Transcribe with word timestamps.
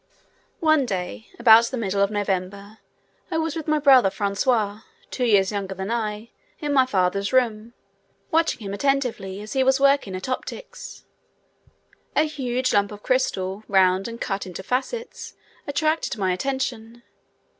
One 0.61 0.87
day, 0.87 1.27
about 1.37 1.65
the 1.65 1.77
middle 1.77 2.01
of 2.01 2.09
November, 2.09 2.79
I 3.29 3.37
was 3.37 3.55
with 3.55 3.67
my 3.67 3.77
brother 3.77 4.09
Francois, 4.09 4.81
two 5.11 5.25
years 5.25 5.51
younger 5.51 5.75
than 5.75 5.91
I, 5.91 6.31
in 6.57 6.73
my 6.73 6.87
father's 6.87 7.31
room, 7.31 7.75
watching 8.31 8.61
him 8.61 8.73
attentively 8.73 9.41
as 9.41 9.53
he 9.53 9.63
was 9.63 9.79
working 9.79 10.15
at 10.15 10.27
optics. 10.27 11.05
A 12.15 12.23
large 12.35 12.73
lump 12.73 12.91
of 12.91 13.03
crystal, 13.03 13.63
round 13.67 14.07
and 14.07 14.19
cut 14.19 14.47
into 14.47 14.63
facets, 14.63 15.35
attracted 15.67 16.17
my 16.17 16.33
attention. 16.33 17.03